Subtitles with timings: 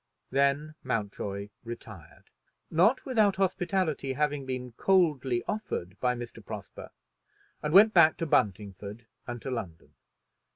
[0.31, 2.31] Then Mountjoy retired,
[2.71, 6.43] not without hospitality having been coldly offered by Mr.
[6.43, 6.89] Prosper,
[7.61, 9.93] and went back to Buntingford and to London.